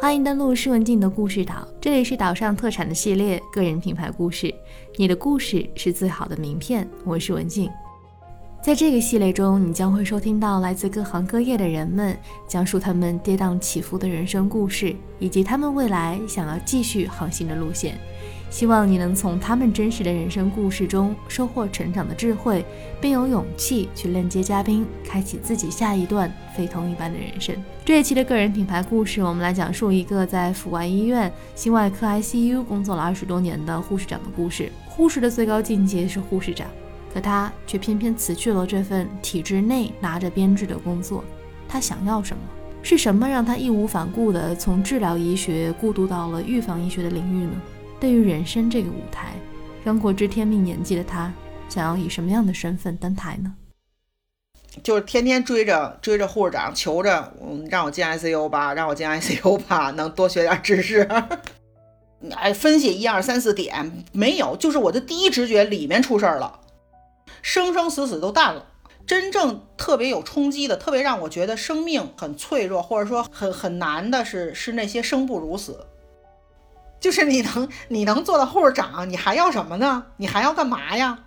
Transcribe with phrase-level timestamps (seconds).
[0.00, 4.52] 欢迎登录施文静的故事岛，这里是岛上特产的系列个人品牌故事。
[4.96, 7.70] 你的故事是最好的名片，我是文静。
[8.62, 12.16] 在这个系列中，你将会收听到来自各行各业的人们
[12.48, 17.98] 讲述他们跌宕起伏的人生故事，以及他们未来想要继续航行的路线。
[18.54, 22.64] 希望你能从他们真实的人生故事中收获成长的智慧，
[23.00, 27.52] 并有勇气去链接嘉宾，开启自己下一段非同一般的人生。
[27.84, 34.70] 这一期的个人品牌故事，我们来讲述一个在阜外医院心外科 ICU 工作了二十多年的护士长的故事。
[34.86, 36.68] 护士的最高境界是护士长，
[37.12, 41.24] 可他却偏偏辞去了这份体制内拿着编制的工作。
[41.68, 42.42] 他想要什么？
[42.84, 47.60] 是什么让他义无反顾地从治疗医学过渡到了预防医学的领域呢？
[48.04, 49.32] 对于人生这个舞台，
[49.82, 51.32] 刚过知天命年纪的他，
[51.70, 53.54] 想要以什么样的身份登台呢？
[54.82, 61.08] 就是天天追着追着护士长，求着，嗯，让我进 ICU 吧，让我进 ICU 吧，能多学点知识。
[62.36, 66.60] 哎，分析一二三四点没有，就是我的第一直觉里面出事儿了，
[67.40, 68.66] 生生死死都淡了。
[69.06, 75.86] 真正特别有冲击的，特别让我觉得生命很脆弱，或者说很很难的是，是那些生不如死。
[77.04, 80.06] 就是你能你能做到护士长，你还要什么呢？
[80.16, 81.18] 你还要干嘛呀？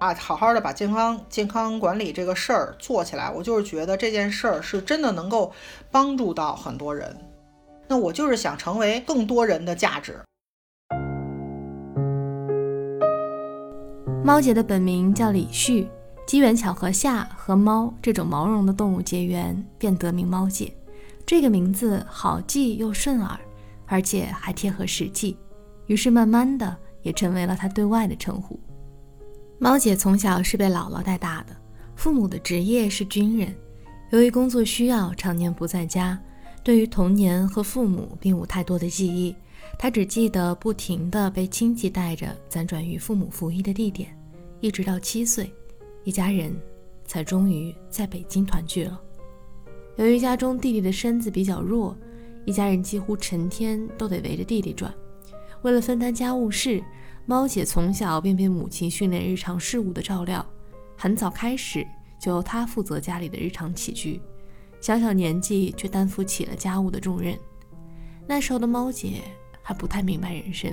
[0.00, 5.52] 啊，好好的把健康健康管理这个事儿做起来，我就是觉得这件事儿是真的能够
[5.92, 7.16] 帮助到很多人。
[7.86, 10.18] 那我就是想成为更多人的价值。
[14.24, 15.88] 猫姐的本名叫李旭，
[16.26, 20.74] 机缘巧合下和猫这种毛绒的动物结缘，便得名猫姐。
[21.24, 23.38] 这个名字好记又顺耳。
[23.90, 25.36] 而且还贴合实际，
[25.86, 28.58] 于是慢慢的也成为了他对外的称呼。
[29.58, 31.56] 猫姐从小是被姥姥带大的，
[31.96, 33.52] 父母的职业是军人，
[34.10, 36.16] 由于工作需要，常年不在家，
[36.62, 39.34] 对于童年和父母并无太多的记忆。
[39.76, 44.16] 她只记得不停的被亲戚带着辗转于父母服役的地点，
[44.60, 45.52] 一直到七岁，
[46.04, 46.56] 一家人
[47.04, 49.00] 才终于在北京团聚了。
[49.96, 51.96] 由于家中弟弟的身子比较弱。
[52.44, 54.92] 一家人几乎成天都得围着弟弟转。
[55.62, 56.82] 为了分担家务事，
[57.26, 60.44] 猫姐从小便被母亲训练日常事务的照料。
[60.96, 61.86] 很早开始
[62.20, 64.20] 就由她负责家里的日常起居，
[64.80, 67.38] 小小年纪却担负起了家务的重任。
[68.26, 69.22] 那时候的猫姐
[69.62, 70.72] 还不太明白人生，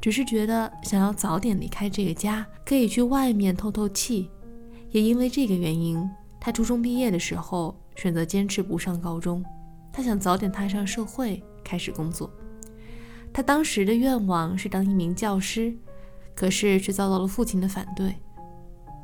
[0.00, 4.30] 只是觉得想要早点离开这个家，可以去外面透透气。
[4.90, 6.02] 也因为这个原因，
[6.40, 9.44] 她初中毕业的时候选择坚持不上高中。
[9.96, 12.30] 他想早点踏上社会，开始工作。
[13.32, 15.74] 他当时的愿望是当一名教师，
[16.34, 18.14] 可是却遭到了父亲的反对。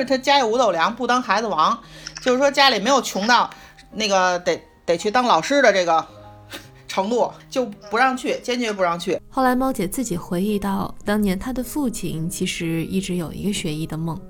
[0.07, 1.83] 他家有五斗粮，不当孩子王，
[2.21, 3.49] 就是说家里没有穷到
[3.91, 6.07] 那个得得去当老师的这个
[6.87, 9.19] 程度，就不让去，坚决不让去。
[9.31, 14.21] 后来猫姐自己回忆到，当年她的父亲其实一直有一个学医的梦，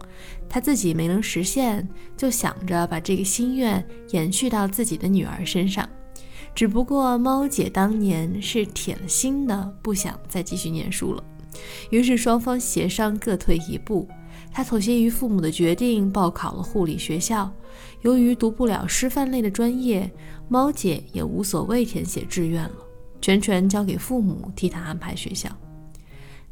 [0.49, 5.89] 他自己没能实现，就想着把这个心愿延续到自己的女儿身上。
[6.55, 11.25] 只不过猫姐当年是铁了心的，不想再继续念书了。
[11.91, 14.09] 于是双方协商各退一步，
[14.53, 17.51] 她妥协于父母的决定，报考了护理学校。
[18.03, 20.11] 由于读不了师范类的专业，
[20.49, 22.77] 猫姐也无所谓填写志愿了，
[23.21, 25.49] 全权交给父母替她安排学校。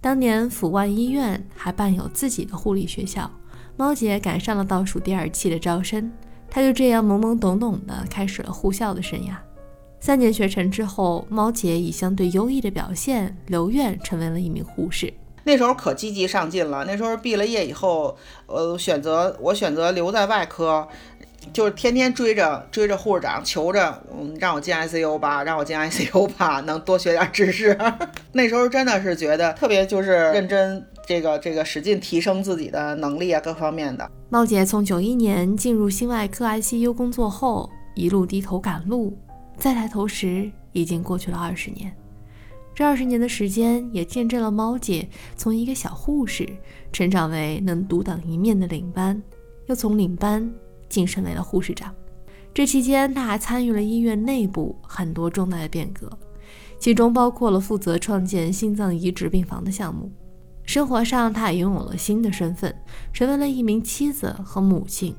[0.00, 3.30] 当年阜外医院还办有自己的护理学校，
[3.76, 6.10] 猫姐赶上了倒数第二期的招生，
[6.48, 9.34] 她就这样懵懵懂懂地开始了护校的生涯。
[10.00, 15.12] 三年学成之后，猫姐以相对优异的表现留院，成为了一名护士。
[15.44, 16.84] 那时候可积极上进了。
[16.86, 18.16] 那时候毕了业以后，
[18.46, 20.88] 呃，选择我选择留在外科，
[21.52, 27.76] 就是天天追着追着护士长，求着，嗯，让我进 ICU 吧，让我进 ICU 吧，能多学点知识。
[28.32, 34.10] 那时候真的是觉得特别就是认真，这个这个使劲提升自己的能力啊，各方面的。
[34.30, 39.16] 猫姐从九一年进入心外科 ICU 工作后，一路低头赶路。
[39.60, 41.94] 再抬头时，已经过去了二十年。
[42.74, 46.48] 这二十年的时间，也见证了猫姐从一个小护士
[46.90, 49.22] 成长为能独当一面的领班，
[49.66, 50.50] 又从领班
[50.88, 51.94] 晋升为了护士长。
[52.54, 56.10] 这期间，她还参与了医院内部很多重大的变革，
[56.78, 60.10] 其中包括了负责创建心脏移植病房的项目。
[60.64, 62.74] 生活上，她也拥有了新的身份，
[63.12, 65.14] 成为了一名妻子和母亲。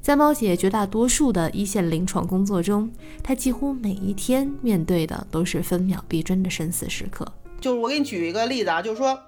[0.00, 2.90] 在猫姐绝大多数的一线临床工作中，
[3.22, 7.26] 她几乎每一天面对的都是分秒必争的生死时刻。
[7.60, 9.18] 就是我给你举一个例子啊，就是说，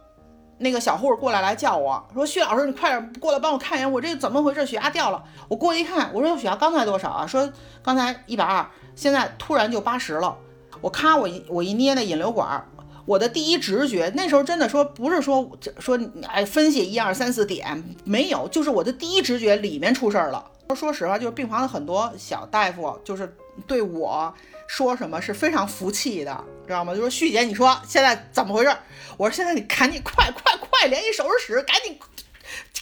[0.56, 4.64] 那个小护士过来来叫我说：“徐老师，你快点过来帮我看一眼，我这怎么回事？
[4.64, 7.52] 血压掉了。”我过去一看，我说：“血压刚才多少啊？”说
[7.84, 8.66] ：“刚才一百二，
[8.96, 10.34] 现在突然就八十了。”
[10.80, 12.66] 我咔，我一我一捏那引流管，
[13.04, 20.50] 我的第一直觉，那时候真的说不是说说哎分析一二三四点没有，就是我的第一直觉里面出事儿了。
[20.74, 24.32] 说实话，就是病房的很多小大夫，就是对我
[24.66, 26.94] 说什么是非常服气的，知道吗？
[26.94, 28.74] 就说旭姐，你说现在怎么回事？
[29.18, 31.98] 我说现在你赶紧快快快联系手术室，赶紧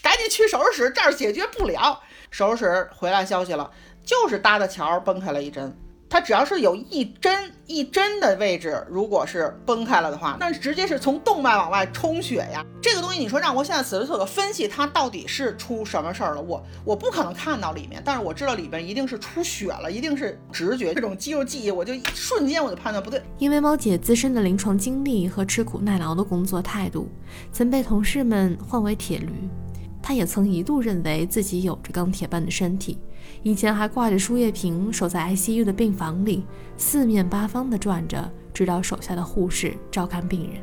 [0.01, 2.01] 赶紧去手术室，这儿解决不了。
[2.31, 3.69] 手术室回来消息了，
[4.05, 5.77] 就是搭的桥崩开了一针。
[6.11, 12.67] 它只要是有一针一针的位置，如果是崩开了的话，那直接是从动脉往外充血呀。
[12.83, 23.23] 这个东西，你说让我现在此时此刻分析它到底是出什么事儿了，我我不可能看到里面，但是我知道里边一定是出血了，一定是直觉这种肌肉记忆，我就瞬间我就判断不对。
[23.39, 27.09] 因为猫姐自身的临床经历和吃苦耐劳的工作态度，
[27.53, 29.33] 曾被同事们唤为铁驴。
[30.03, 32.99] 他也曾一度认为自己有着钢铁般的身体。
[33.43, 36.45] 以前还挂着输液瓶守在 ICU 的病房里，
[36.77, 40.63] 四面八方的转着，指导手下的护士照看病人。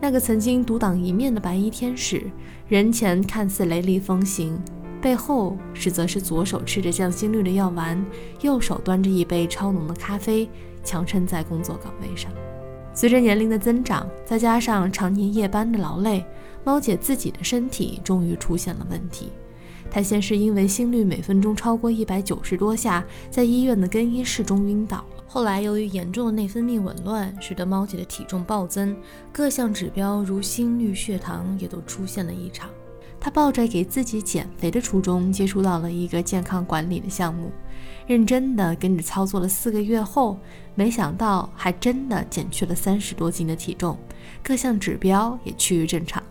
[0.00, 2.22] 那个曾经独当一面的白衣天使，
[2.68, 4.58] 人前看似雷厉风行，
[5.02, 8.02] 背后实则是左手吃着降心率的药丸，
[8.40, 10.48] 右手端着一杯超浓的咖啡，
[10.82, 12.32] 强撑在工作岗位上。
[12.94, 16.24] 随着年龄的增长，再加上常年夜班的劳累，
[16.64, 19.30] 猫姐自己的身体终于出现了问题。
[19.90, 25.24] 她先是因为心率每分钟超过一百九十多下，在医院的更衣室中晕倒了。
[25.26, 28.96] 后来由于严重的内分泌紊乱，使得猫姐的体重暴增，
[29.32, 32.70] 各项指标如心率、血糖也都出现了异常。
[33.18, 37.50] 她抱着给自己减肥的初衷，接触到了一个健康管理的项目，
[38.06, 40.38] 认真的跟着操作了四个月后，
[40.74, 43.98] 没想到还真的减去了三十多斤的体重，
[44.42, 46.22] 各项指标也趋于正常。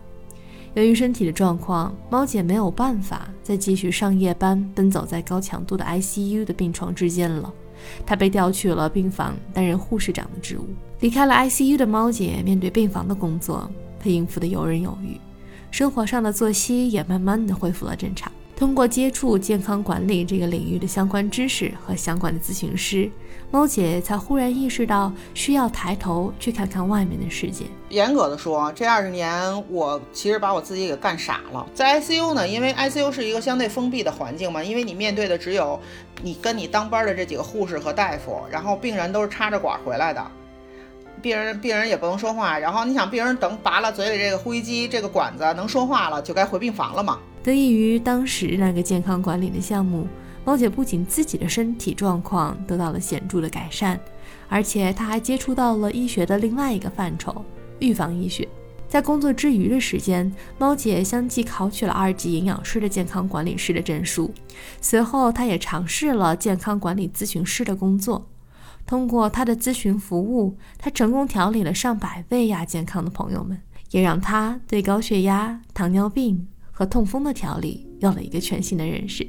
[0.74, 7.52] 由于身体的状况，猫姐没有办法再继续上夜班，奔走在高强度的 ICU 的病床之间了。
[8.06, 10.66] 她被调去了病房，担任护士长的职务。
[11.00, 13.68] 离开了 ICU 的猫姐，面对病房的工作，
[13.98, 15.18] 她应付得游刃有余，
[15.72, 18.30] 生活上的作息也慢慢的恢复了正常。
[18.54, 23.10] 通过接触健康管理这个领域的相关知识和相关的咨询师，
[23.52, 27.64] 猫姐才忽然意识到需要抬头去看看外面的世界。
[27.88, 31.66] 严格的说，这二十年我其实把我自己给干傻了。
[31.74, 35.80] 在 ICU 呢，因为 ICU 是一个相对封闭的环境嘛，因为你面对的只有
[36.22, 40.24] 你跟你当班的这几个护士和大夫，然后病人都是插着管回来的，
[41.20, 42.56] 病人病人也不能说话。
[42.56, 47.18] 然后你想，病人等拔了嘴里这个呼吸机这个管子能说话了，就该回病房了嘛。
[47.42, 50.06] 得益于当时那个健康管理的项目，
[50.44, 54.00] 猫姐不仅自己的身体状况得到了显著的改善，
[54.48, 57.44] 而且她还接触到了医学的另外一个范畴——
[57.78, 58.48] 预防医学。
[58.88, 64.32] 在工作之余的时间，猫姐相继考取了二级营养师的健康管理师的证书。
[64.80, 68.26] 随后，她也尝试了健康管理咨询师的工作。
[68.86, 73.60] 通过她的咨询服务，她成功调理了上百位亚健康的朋友们，
[73.92, 76.48] 也让她对高血压、糖尿病。
[76.72, 79.28] 和痛风的调理有了一个全新的认识。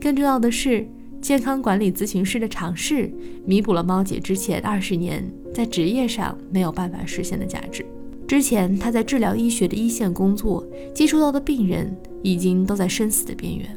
[0.00, 0.86] 更重要的是，
[1.20, 3.10] 健康管理咨询师的尝试，
[3.46, 5.24] 弥补了猫姐之前二十年
[5.54, 7.84] 在职业上没有办法实现的价值。
[8.26, 13.68] 之前她在治疗医学的一线工作，接触到的病人已经都在生死的边缘。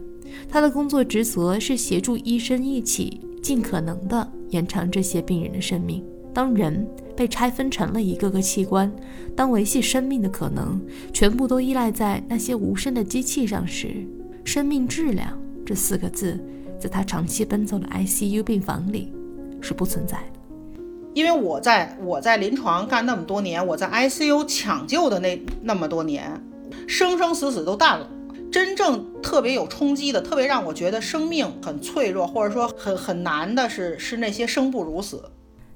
[0.49, 6.03] 她的工作职责是协助医生一起尽可能的延长这些病人的生命。
[6.33, 8.93] 当人被拆分成了一个个器官，
[9.35, 10.79] 当维系生命的可能
[11.11, 14.05] 全部都依赖在那些无声的机器上时，
[14.43, 16.39] 生命质量这四个字，
[16.79, 19.11] 在他长期奔走的 ICU 病房里
[19.59, 20.79] 是不存在的。
[21.13, 26.41] 因为我在我在临床干那么多年，我在 ICU 抢救的那那么多年，
[26.87, 28.09] 生生死死都淡了。
[28.49, 35.21] 真正特别有冲击的，特别让我觉得生命很脆弱，或者说很很难的是，是那些生不如死。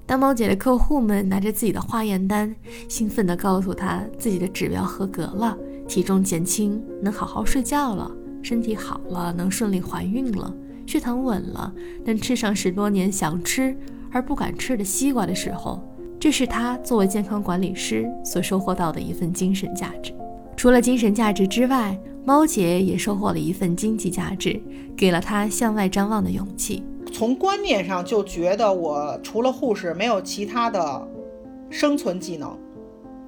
[0.06, 2.56] 当猫姐的客户们拿着自己的化验单，
[2.88, 5.54] 兴奋地告诉她自己的指标合格了，
[5.86, 8.10] 体重减轻，能好好睡觉了，
[8.42, 10.52] 身体好了，能顺利怀孕了，
[10.86, 11.72] 血糖稳了，
[12.04, 13.76] 能吃上十多年想吃
[14.10, 15.80] 而不敢吃的西瓜的时候，
[16.18, 20.12] 这是她作为健康管理师所收获到的一份精神价值。
[20.56, 24.60] 除了精神价值之外，猫姐也收获了一份经济价值，
[24.96, 26.82] 给了她向外张望的勇气。
[27.12, 31.08] 从观念上就觉得我除了护士没有其他的
[31.68, 32.56] 生存技能，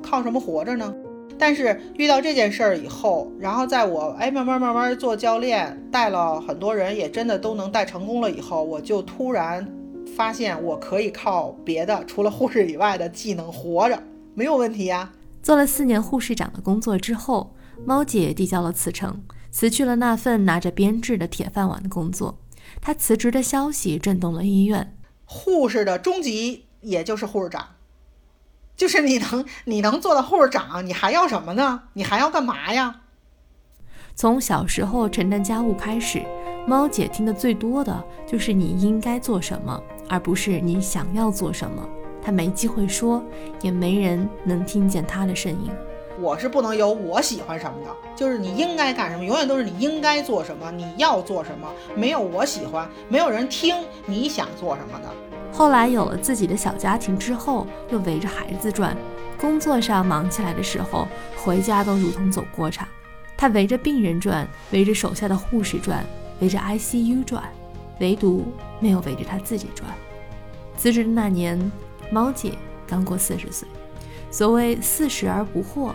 [0.02, 0.94] 靠什么活着呢？
[1.38, 9.67] 但是遇到这件事儿以后，然后在我哎慢慢慢慢做教练，带了很多人，也真的都能带成功了以后，我就突然
[10.17, 14.03] 发现我可以靠别的除了护士以外的技能活着，
[14.35, 15.11] 没有问题呀。
[15.43, 22.38] 做了四年护士长的工作之后，猫姐递交了辞呈，辞去了那份拿着编制的铁饭碗的工作。
[22.81, 24.97] 她辞职的消息震动了医院。
[25.26, 27.67] 护士的终极也就是护士长，
[28.76, 31.83] 就是你能你能做到护士长，你还要什么呢？
[31.93, 32.97] 你还要干嘛呀？
[34.16, 36.23] 从小时候承担家务开始，
[36.66, 41.87] 猫姐听的最多的就是你应该做什么，而不是你想要做什么。
[42.23, 43.23] 她没机会说，
[43.61, 45.71] 也没人能听见她的声音。
[46.21, 53.76] 我是不能有我喜欢什么的，就是你应该干什么，永远都是你应该做什么，你要做什么，没有我喜欢，没有人听
[54.07, 55.09] 你想做什么的。
[55.56, 58.96] 后来有了自己的小家庭之后，又围着孩子转，
[59.38, 61.06] 工作上忙起来的时候，
[61.37, 62.88] 回家都如同走过场。
[63.37, 66.04] 他围着病人转，围着手下的护士转，
[66.40, 67.44] 围着 ICU 转，
[68.00, 69.88] 唯独没有围着他自己转。
[70.76, 71.70] 辞职的那年，
[72.11, 73.68] 猫姐刚过四十岁。
[74.32, 75.92] 所谓四十而不惑，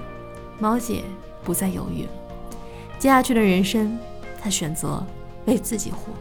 [0.57, 1.03] 猫姐
[1.43, 2.09] 不再犹豫了。
[2.97, 3.99] 接下去的人生，
[4.41, 5.05] 她选择
[5.45, 6.13] 为自己活。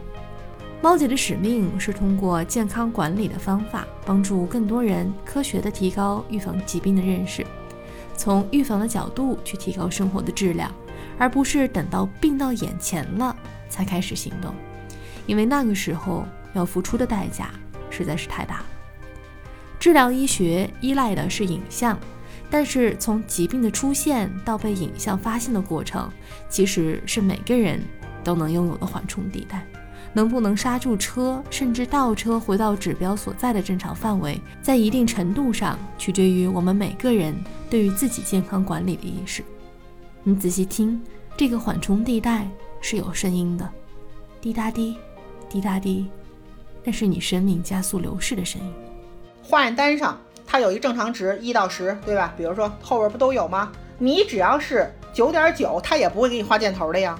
[0.81, 7.45] 猫姐的使命是通过健康管理的方法，帮助更多人科学的提高预防疾病的认识，
[8.15, 10.73] 从预防的角度去提高生活的质量，
[11.17, 13.35] 而不是等到病到眼前了
[13.67, 14.55] 才开始行动，
[15.27, 17.51] 因为那个时候要付出的代价
[17.89, 18.65] 实在是太大了。
[19.81, 21.99] 治疗医学依赖的是影像，
[22.49, 26.09] 但是从疾病的出现到被影像发现的过程，
[26.47, 27.81] 其实是每个人
[28.23, 29.67] 都能拥有的缓冲地带。
[30.13, 37.35] 能不能刹住车，甚至倒车回到指标所在的正常范围，在一定程度上取决于我们每个人
[37.69, 39.43] 对于自己健康管理的意识。
[40.23, 41.01] 你仔细听，
[41.37, 42.47] 这个缓冲地带
[42.81, 43.69] 是有声音的，
[44.41, 44.97] 滴答滴，
[45.47, 46.07] 滴答滴，
[46.83, 48.73] 那是你生命加速流逝的声音。
[49.43, 52.33] 化验单上它有一正常值一到十，对吧？
[52.35, 53.71] 比如说后边不都有吗？
[53.97, 57.19] 你只要是九点九，它也不会给你画箭头的呀。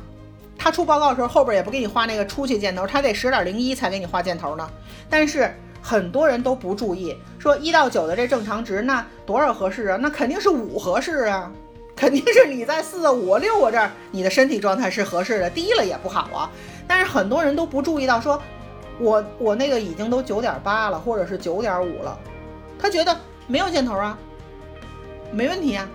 [0.60, 4.70] 他出报告的时候后边也不给你画那个出去箭头，他得十点零一才给你画箭头呢。
[5.10, 5.51] 但是
[5.82, 9.98] 很多人都不注意，说一到九的这正常值，那多少合适啊？
[9.98, 11.50] 那肯定是五合适啊，
[11.96, 16.51] 肯定是你在四五六啊这儿，你的身体状态是合适的，低了也不好啊。
[16.86, 18.39] 但是很多人都不注意到说。
[19.01, 22.20] 我我那个已经都九点八了，或者是九点五了，
[22.78, 24.18] 他觉得没有箭头啊，
[25.32, 25.88] 没问题啊。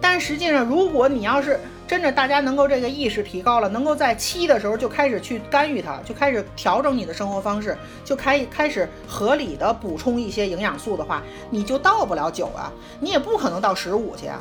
[0.00, 11.20] 但实际上，如果你要是真的大家能够这个意识提高了，能够在七的时候就开始去干预它，就开始调整你的生活方式，就开开始合理的补充一些营养素的话，
[11.50, 14.40] 你就到不了九啊，你也不可能到十五去啊。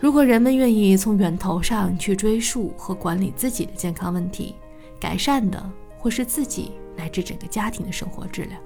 [0.00, 4.56] 如果人们愿意从源头上去追溯和管理自己的健康问题。
[4.98, 5.62] 改善的，
[5.96, 8.60] 或是自己乃至整个家庭的生活质量。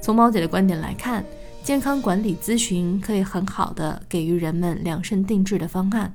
[0.00, 1.22] 从猫姐的观点来看，
[1.62, 6.10] 健康管理咨询可以很好的给予人们量身定制的方案。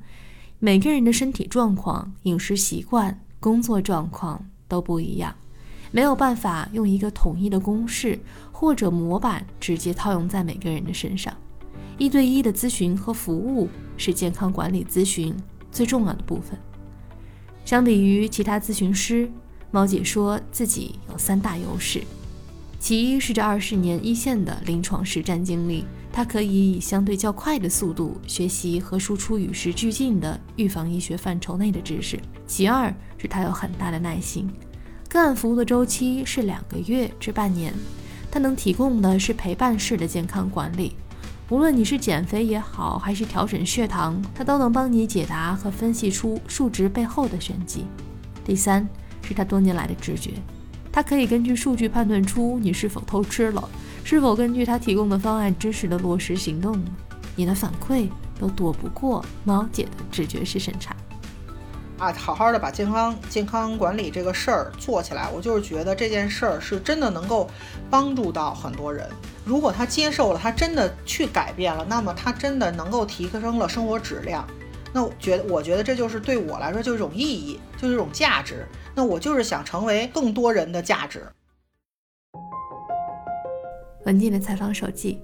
[0.63, 5.33] 每个人的身体状况、饮食习惯、工作状况都不一样，
[5.89, 8.19] 没有办法用一个统一的公式
[8.51, 11.35] 或者模板直接套用在每个人的身上。
[11.97, 15.35] 一对一的咨询和服务是健康管理咨询
[15.71, 16.55] 最重要的部分。
[17.65, 19.27] 相比于其他咨询师，
[19.71, 22.03] 猫姐说自己有三大优势：
[22.79, 34.49] 其一是这二十年一线的临床实战经历，她可以以相对较快的速度学习和输出与时俱进的预防医学范畴内的知识；其二是她有很大的耐心，
[35.09, 37.73] 个案服务的周期是两个月至半年，
[38.29, 40.95] 她能提供的是陪伴式的健康管理。
[41.49, 47.85] 无论你是减肥也好，还是调整血糖，它都能帮你解答和分析出数值背后的玄机。
[48.45, 48.87] 第三
[49.21, 50.31] 是他多年来的直觉，
[50.91, 53.69] 他可以根据数据判断出你是否偷吃了，
[54.03, 56.81] 是否根据他提供的方案真实的落实行动。
[57.35, 60.95] 你的反馈都躲不过猫姐的直觉式审查。
[61.97, 67.49] 啊，好好的把健康健康管理这个事儿做起来，我就是觉得这件事儿是真的能够
[67.89, 69.07] 帮助到很多人。
[69.45, 74.45] 如果他接受了，他真的去改变了，那么他真的能够提升了生活质量。
[74.91, 78.67] 那我觉得，我觉得这就是对我来说就是一种意义，就是一种价值。
[78.93, 81.25] 那我就是想成为更多人的价值。
[84.05, 85.19] 文静的采访手记：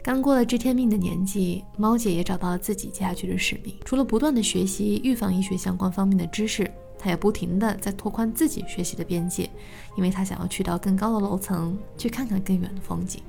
[0.00, 3.74] 刚过了知天命的年纪，猫姐也找到了自己接下去的使命。
[3.84, 9.50] 除了不断的学习预防医学相关方面的知识，她也不停的在拓宽自己学习的边界，
[9.96, 13.20] 因为她想要去到更高的楼层，去看看更远的风景。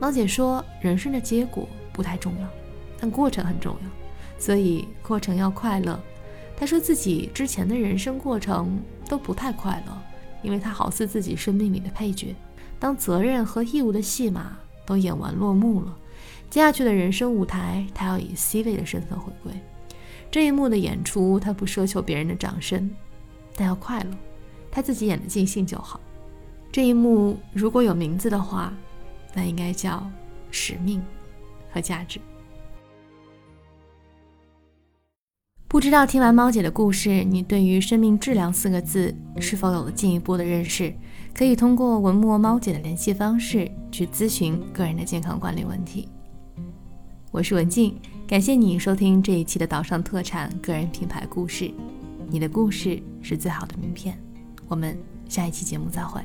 [0.00, 2.48] 猫姐说：“人生的结果不太重要，
[2.98, 3.88] 但过程很重要，
[4.36, 5.96] 所以过程要快乐。”
[6.58, 9.96] 她说自己之前的人生过程都不太快乐，
[10.42, 12.34] 因为她好似自己生命里的配角。
[12.82, 15.96] 当责任和义务的戏码都演完落幕了，
[16.50, 19.52] 接下去的人生舞台，他要以 C 位的身份回归。
[20.32, 22.90] 这一幕的演出，他不奢求别人的掌声，
[23.54, 24.10] 但要快乐，
[24.68, 26.00] 他自己演的尽兴就好。
[26.72, 28.74] 这一幕如果有名字的话，
[29.32, 30.04] 那应该叫
[30.50, 31.00] 使命
[31.72, 32.18] 和价值。
[35.68, 40.92] 不知道听完猫姐的故事，你对于“生命质量”四个字是否有了进一步的认识？
[41.34, 46.08] 可以通过文墨猫姐的联系方式去咨询个人的健康管理问题。
[47.30, 47.98] 我是文静，
[48.28, 51.72] 感谢你收听这一期的岛上特产个人品牌故事。
[52.28, 54.18] 你的故事是最好的名片。
[54.68, 54.96] 我们
[55.26, 56.20] 下一期节目再会。